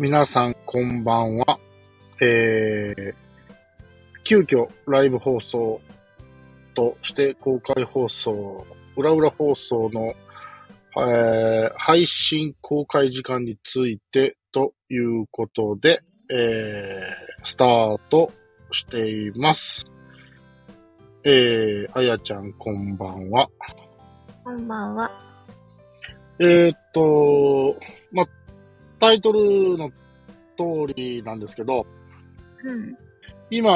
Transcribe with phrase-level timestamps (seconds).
[0.00, 1.60] 皆さんこんばんは。
[2.22, 3.14] えー、
[4.24, 5.78] 急遽ライブ放送
[6.74, 10.14] として公開放送、裏裏放送の、
[11.04, 16.00] えー配信公開時間についてということで、
[16.32, 18.32] えー、スタート
[18.72, 19.84] しています。
[21.24, 23.50] えー、あやちゃんこんばんは。
[24.44, 25.10] こんばんは。
[26.38, 27.86] えーっと、ま、
[29.00, 29.90] タイトルの
[30.56, 31.86] 通りなんですけど、
[32.62, 32.96] うん。
[33.50, 33.72] 今、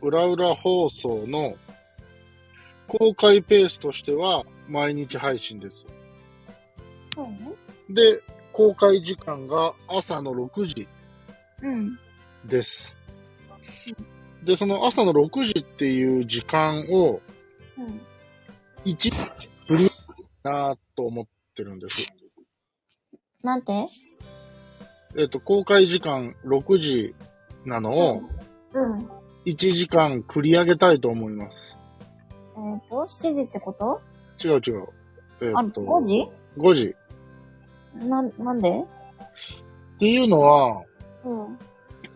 [0.00, 1.54] 裏裏放送の
[2.88, 5.84] 公開ペースとしては毎日配信です。
[7.14, 7.52] そうね。
[7.90, 10.88] で、公開時間が朝の6時
[11.62, 11.98] うん。
[12.46, 12.96] です。
[14.42, 17.20] で、その朝の6時っていう時間を
[17.78, 18.00] うん。
[18.86, 19.10] 1日
[19.66, 19.90] 振り
[20.42, 22.19] なと思ってるんです。
[23.42, 23.88] なんて？
[25.16, 27.14] えっと、公開時間6時
[27.64, 28.22] なのを
[28.72, 29.08] うん。
[29.46, 31.76] 1時間繰り上げたいと思います。
[32.56, 34.00] えっ、と、7時ってこと？
[34.42, 34.88] 違う違う。
[35.42, 36.94] えあ、っと、5時 ?5 時。
[37.94, 38.70] な、なんで？
[38.70, 40.82] っていうのは、
[41.24, 41.58] うん。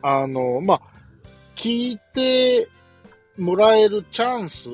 [0.02, 0.80] あの、まあ、
[1.56, 2.68] 聞いて
[3.38, 4.68] もらえるチャンス、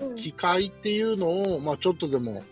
[0.00, 0.16] うん。
[0.16, 2.42] 機会っていうのを、まあ、ちょっとでも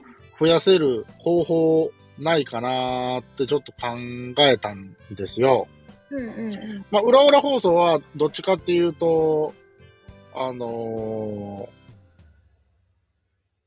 [0.41, 3.97] 増やせる方法ないかなーってちょっと考
[4.39, 5.69] えたんですよ。
[6.11, 6.87] うんうんうん。
[6.91, 9.53] まあ、裏裏放送はどっちかっていうと、
[10.35, 11.69] あの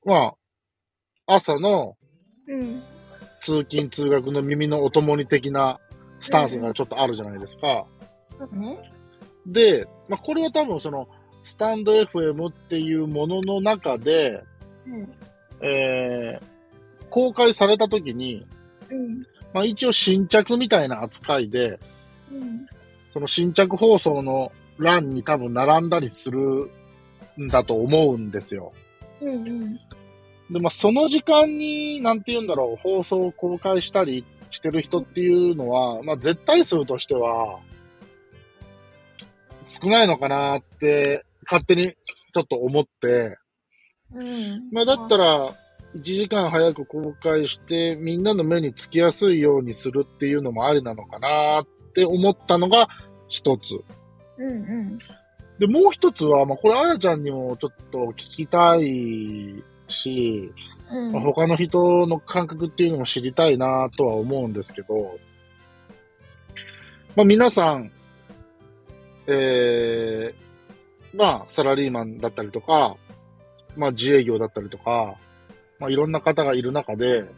[0.05, 0.33] ーま
[1.27, 1.95] あ、朝の
[2.47, 2.81] うん。
[3.43, 5.79] 通勤通学の耳のお供に的な
[6.19, 7.85] スタンスがちょっとあるじゃないですか。
[8.27, 8.77] そうね。
[9.47, 11.07] で、まあ、これは多分その、
[11.43, 14.43] スタンド FM っていうものの中で、
[14.85, 15.13] うん。
[15.63, 16.43] えー、
[17.11, 18.47] 公開された時に、
[18.89, 19.19] うん。
[19.53, 21.79] まあ、一応新着みたいな扱いで、
[22.31, 22.65] うん。
[23.11, 26.71] その新着放送の欄に多分並んだりする
[27.39, 28.73] んだと思うんですよ。
[29.21, 29.75] うんうん。
[30.49, 37.59] で、まあ、その時間に、なんて言うんだろう、放送を公開したりしてる人っていうのは、まあ、絶対数としては、
[39.65, 43.37] 少ないのかなって、勝手にちょっと思って、
[44.13, 44.69] うん。
[44.71, 45.55] まあ、だったら、
[45.95, 52.87] 1時間早く公開して、みんなの目につきやすいようにするっていうのもありなのかなって思ったのが
[53.27, 53.83] 一つ。
[54.37, 54.99] うんうん。
[55.59, 60.51] で、もう一つは、まあ、これ、あやちゃんにもちょっと聞きたいし、
[60.93, 61.11] うん。
[61.11, 65.19] まあ他の人の感覚っていうのも知りたいなとは思うんですけど、
[67.15, 67.91] まあ、皆さん、
[69.27, 72.95] えー、まあ、サラリーマンだったりとか、
[73.75, 75.15] まあ、自営業だったりとか、
[75.81, 77.29] まあ、いろんな方がいる中で、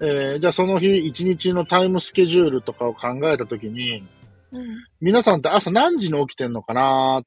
[0.00, 4.04] えー、じゃあその日一日のタイムスケジュールとかを考えたときに、
[4.52, 4.76] うん。
[5.00, 7.22] 皆さんって朝何時に起きてんのかな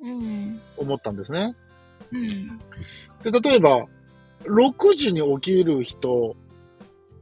[0.00, 0.60] うん。
[0.76, 1.54] 思ったんですね。
[2.12, 3.30] うん。
[3.30, 3.86] で、例えば、
[4.44, 6.36] 6時に起きる人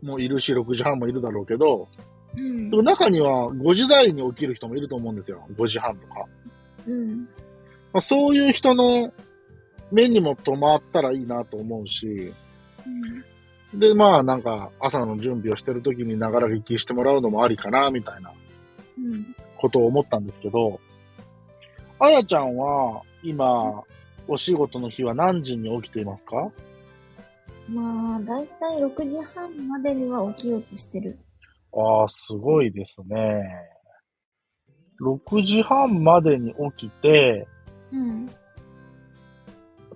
[0.03, 1.89] もいるし、6時半もいるだろうけど、
[2.37, 5.47] うんでも中には5時台に起きる人もいると思うんですよ。
[5.57, 6.27] 5時半とか。
[6.87, 7.23] うん。
[7.23, 9.11] まあ、そういう人の
[9.93, 12.33] 目にも留まったらいいなと思うし、
[13.75, 18.33] で、まあなんか朝の準備をしてる時にながら聞きしてもらうのもありかな、みたいな
[18.99, 19.35] うん。
[19.57, 20.81] ことを思ったんですけど、
[21.99, 23.83] あやちゃんは今、
[24.29, 26.51] お仕事の日は何時に起きていますか？
[27.69, 31.19] まあ、だいたい6時半までには起きようとしてる。
[31.73, 33.43] ああ、すごいですね。
[35.01, 37.47] 6時半までに起きて、
[37.91, 38.31] うん。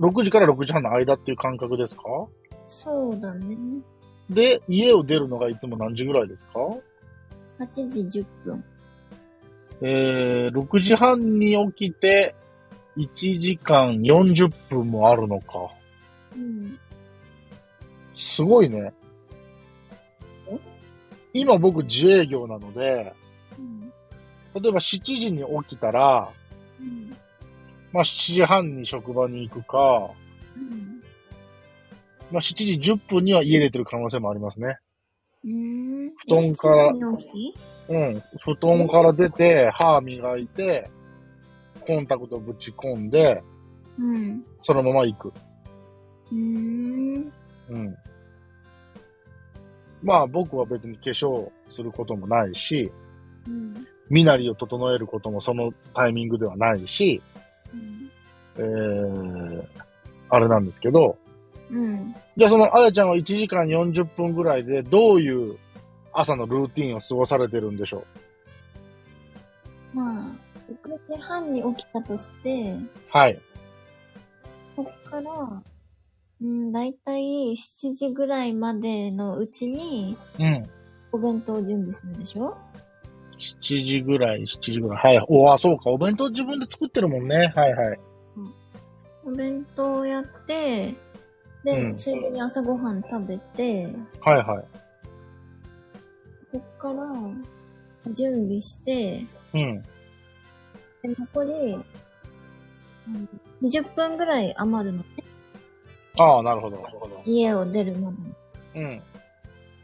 [0.00, 2.02] 6時から6時半の間っていう感覚ですか？
[2.66, 3.56] そうだね。
[4.30, 6.52] で、家を出るのがいつも何時ぐらいですか
[7.58, 8.64] ？8時10分。
[9.82, 12.34] えー、6時半に起きて、
[12.96, 15.70] 1時間40分もあるのか。
[16.36, 16.78] うん。
[18.14, 18.92] すごいね
[20.48, 20.58] え？
[21.32, 23.14] 今僕自営業なので、
[23.58, 23.92] うん。
[24.62, 26.30] 例えば7時に起きたら、
[26.80, 27.16] うん。
[27.92, 30.10] まあ7時半に職場に行くか、
[30.56, 31.02] うん。
[32.30, 34.78] まあ7時10分には家出てる可能性もありますね。
[35.44, 36.12] うーん。
[36.16, 37.58] 布団からえ7時に起き
[37.88, 38.22] うん。
[38.38, 40.90] 布団から出て、歯磨いて、
[41.80, 43.42] コンタクトぶち込んで、
[43.98, 44.44] うん。
[44.62, 45.32] そのまま行く。
[46.30, 47.32] うーん。
[47.70, 47.96] うん。
[50.02, 52.90] まあ僕は別に化粧することもないし、
[53.46, 53.86] うん。
[54.08, 57.22] 身なりを整えることもそのタイミングではないし、
[57.74, 58.10] うん。
[58.56, 59.64] えー、
[60.30, 61.16] あれなんですけど、
[61.70, 62.14] うん。
[62.36, 65.56] じゃあそのあやちゃんは1時間40分ぐらいでどういう
[66.12, 68.04] 朝のルーティンを過ごされてるんでしょ
[69.92, 70.34] まあ、
[70.70, 73.38] 6時半に起きたとして、うはい。
[74.68, 75.62] そっから、
[76.40, 80.62] うん、だいたい7時ぐらいまでのうちに、うん。
[81.12, 82.56] お弁当を準備するでしょ？
[83.40, 85.16] 7時ぐらい、7時ぐらい。
[85.16, 85.26] はい。
[85.28, 85.90] おあ、そうか。
[85.90, 87.52] お弁当自分で作ってるもんね。
[87.56, 88.00] はいはい。
[89.24, 90.94] お弁当をやって、
[91.64, 94.64] で、うんついでに朝ごはん食べて、はいはい。
[96.52, 99.82] そっから、準備して、うん。
[101.02, 101.78] で残り、う
[103.10, 103.28] ん
[103.62, 105.04] 20分ぐらい余るのね。
[106.18, 106.78] ああ、なるほど。
[106.80, 107.22] なるほど。
[107.26, 108.16] 家を出るまで
[108.76, 109.02] うん。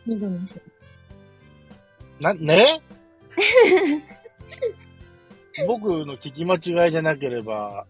[0.07, 0.17] に。
[0.17, 0.63] 2度寝する。
[2.21, 2.81] な、ね？
[5.67, 7.87] 僕の聞き間違いじゃなければ、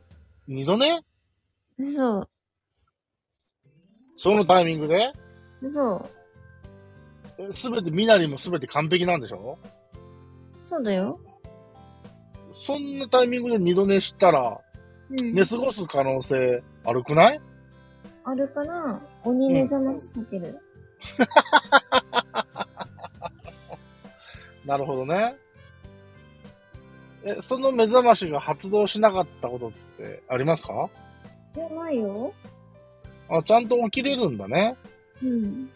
[0.46, 1.02] 二度ね
[1.78, 2.28] 嘘。
[4.16, 5.12] そのタイミングで？
[5.60, 6.08] 嘘。
[7.52, 9.58] すべて、みなりもすべて完璧なんでしょ？
[10.62, 11.20] そうだよ。
[12.66, 14.60] そんなタイミングで二度寝したら、
[15.10, 15.34] うん。
[15.34, 17.40] 寝過ごす可能性あるくない？
[18.24, 20.58] あるから、鬼目覚ましかける。
[24.66, 25.36] なるほどね。
[27.24, 30.88] え、その目覚ましが発動しなかったことってありますか？
[31.56, 32.32] いや、ないよ。
[33.28, 34.76] あ、ちゃんと起きれるんだね。
[35.22, 35.70] うん。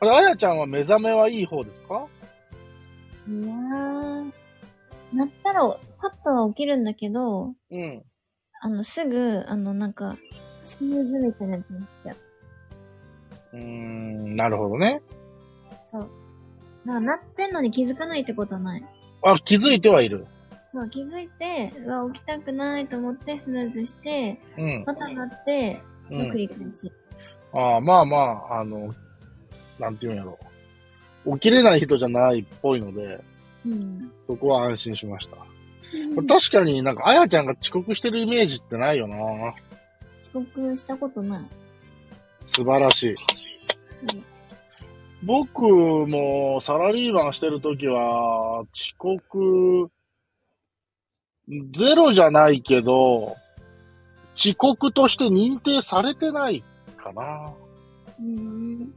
[0.00, 2.06] あれ、あやちゃんは目覚めはいい方ですか？
[3.28, 4.32] いやー。
[5.12, 5.60] なったら、
[6.00, 8.04] パッとは起きるんだけど、うん。
[8.60, 10.16] あの、すぐ、あの、なんか、
[10.64, 12.16] スヌーズみたいなやつにしちゃう。
[13.52, 15.02] うーん、なるほどね。
[15.86, 16.10] そう。
[16.86, 18.84] だから、なってんのに気づかないってことはない。
[19.22, 20.26] あ、気づいてはいる。
[20.68, 24.84] そう、気づいて、うわ、起きたくないと思ってスヌーズして、うん。
[24.86, 26.92] またなって、う繰り返し。
[27.52, 28.16] ああまあま
[28.50, 28.94] あ、あの、
[29.78, 30.38] なんていうんやろ
[31.34, 33.20] 起きれない人じゃないっぽいので、
[33.64, 34.10] うん。
[34.26, 35.36] そこは安心しました。
[36.26, 39.16] 確かになんか、あやちゃんが遅刻してるイメージってないよな
[40.20, 41.42] 遅刻したことない。
[42.44, 43.10] 素晴らしい。
[43.10, 43.14] う
[44.18, 44.33] ん
[45.26, 48.68] 僕もサラリーマンしてるときは、遅
[48.98, 49.90] 刻、
[51.72, 53.36] ゼロじゃないけど、
[54.36, 56.62] 遅刻として認定されてない
[56.96, 57.52] かな。
[58.20, 58.94] うん。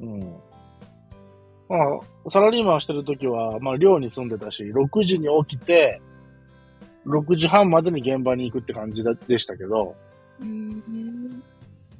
[0.00, 0.20] うん。
[1.68, 1.76] ま
[2.26, 6.00] あ、サラリーマンしてるときは、まあ、寮に住んでたし、6時に起きて、
[7.06, 9.96] 6時半までに現場に行くって感じだでしたけど、
[10.40, 11.42] うん。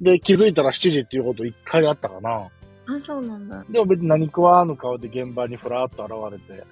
[0.01, 2.49] で、気づいたら7時っていうこと一回あったかな。
[2.95, 3.63] あ、そうなんだ。
[3.69, 6.63] でも別に何食わぬ顔で現場にふらっと現れて、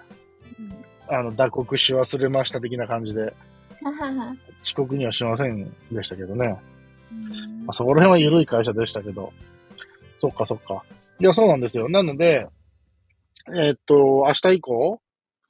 [0.59, 1.15] うん。
[1.15, 3.33] あの、打刻し忘れました的な感じで、
[4.63, 6.57] 遅刻にはしませんでしたけどね。
[7.11, 9.31] うんまあ、そこら辺は緩い会社でしたけど。
[10.19, 10.83] そっかそっか。
[11.19, 11.89] いや、そうなんですよ。
[11.89, 12.47] なので、
[13.55, 15.01] えーっと、明日以降、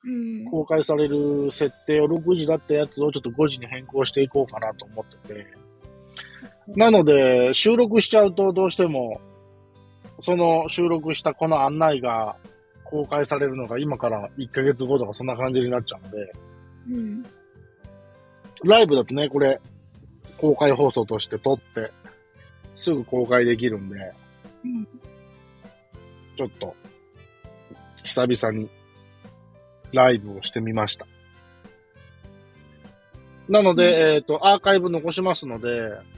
[0.03, 0.45] うん。
[0.45, 5.47] 公開される設定を6時だったやつをちょっと5時に変更していこうかなと思ってて。
[6.75, 9.21] なので、収録しちゃうとどうしても、
[10.21, 12.36] その収録したこの案内が
[12.83, 16.33] 公開されるのが今から1ヶ月後とかそんな感じになっちゃうので、
[16.89, 17.25] うん。
[18.63, 19.62] ライブだとね、これ、
[20.38, 21.91] 公開放送として撮って、
[22.75, 24.13] すぐ公開できるんで、
[24.63, 24.86] うん。
[26.38, 26.75] ちょっと、
[28.03, 28.69] 久々に、
[29.93, 31.05] ライブをしてみました。
[33.47, 36.16] なので、えっ、と、アーカイブ残しますので、うん。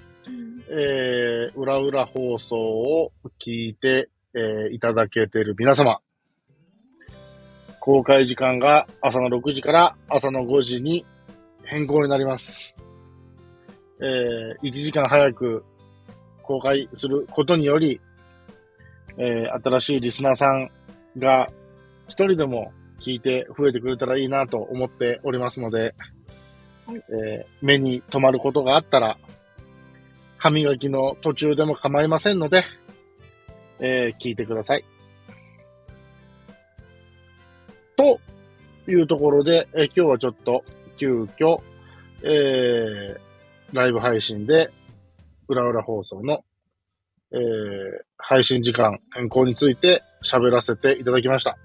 [0.71, 5.99] えー、裏裏放送を聞いて、えーいただけている皆様、
[7.79, 11.07] 公開時間が朝の6時から朝の5時に
[11.63, 12.75] 変更になります。
[13.99, 15.65] えー、1時間早く
[16.43, 17.99] 公開することにより、
[19.17, 20.69] えー新しいリスナーさん
[21.17, 21.49] が
[22.07, 22.71] 一人でも
[23.03, 25.95] 聞いて増えてくれたらいいなと思っておりますので、
[26.87, 29.17] えー目に留まることがあったら、
[30.39, 32.63] 歯磨きの途中でも構いませんので、
[33.79, 34.85] えー聞いてください。
[37.97, 38.19] と
[38.87, 40.63] いうところで、えー今日はちょっと
[40.97, 41.61] 急遽、
[42.23, 43.29] えー
[43.73, 44.71] ライブ配信で、
[45.47, 46.43] 裏裏放送の、
[47.31, 47.39] えー
[48.17, 51.57] 配信時間変更について喋らせていただきました。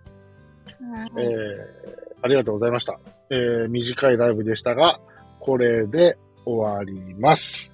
[1.17, 2.99] えーありがとうございました。
[3.31, 4.99] えー短いライブでしたが、
[5.39, 7.71] これで終わります。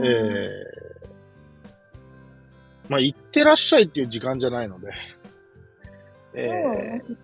[0.00, 1.10] えー、
[2.88, 4.88] まあ、行ってらっしゃいっていう時間じゃないので、
[6.34, 7.16] えー、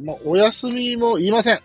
[0.00, 1.60] まあ、お休みも言いません。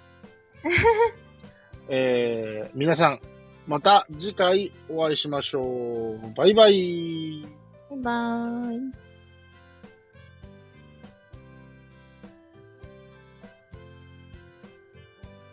[1.90, 3.20] えー、皆さん、
[3.68, 6.34] また次回お会いしましょう。
[6.36, 7.46] バイバイ。
[7.90, 9.11] バイバーイ。